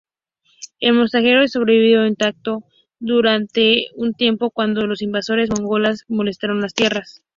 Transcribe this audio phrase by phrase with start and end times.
[0.79, 2.63] El monasterio sobrevivió intacto
[2.99, 7.21] durante un tiempo cuando las invasiones mongolas molestaron las tierras.